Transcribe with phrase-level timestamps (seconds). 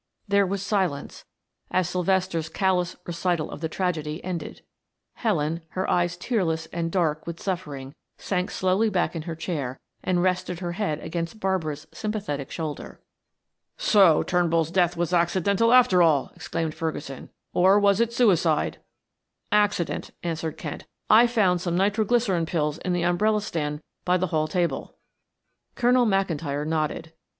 [0.27, 1.25] There was silence
[1.69, 4.63] as Sylvester's callous recital of the tragedy ended.
[5.13, 10.23] Helen, her eyes tearless and dark with suffering, sank slowly back in her chair and
[10.23, 12.99] rested her head against Barbara's sympathetic shoulder.
[13.77, 17.29] "So Turnbull's death was accidental after all," exclaimed Ferguson.
[17.53, 18.79] "Or was it suicide?"
[19.51, 20.85] "Accident," answered Kent.
[21.11, 24.97] "I found some nitro glycerine pills in the umbrella stand by the hall table."
[25.75, 27.13] Colonel McIntyre nodded.